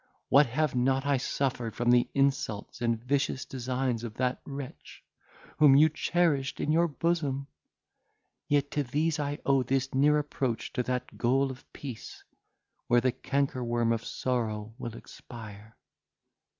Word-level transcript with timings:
What 0.29 0.47
have 0.47 0.73
not 0.73 1.05
I 1.05 1.17
suffered 1.17 1.75
from 1.75 1.91
the 1.91 2.09
insults 2.15 2.81
and 2.81 2.97
vicious 2.99 3.45
designs 3.45 4.03
of 4.03 4.15
that 4.15 4.41
wretch, 4.47 5.03
whom 5.59 5.75
you 5.75 5.89
cherished 5.89 6.59
in 6.59 6.71
your 6.71 6.87
bosom! 6.87 7.45
Yet 8.47 8.71
to 8.71 8.81
these 8.83 9.19
I 9.19 9.37
owe 9.45 9.61
this 9.61 9.93
near 9.93 10.17
approach 10.17 10.73
to 10.73 10.81
that 10.81 11.19
goal 11.19 11.51
of 11.51 11.71
peace, 11.71 12.23
where 12.87 12.99
the 13.01 13.11
canker 13.11 13.63
worm 13.63 13.91
of 13.91 14.03
sorrow 14.03 14.73
will 14.79 14.95
expire. 14.97 15.77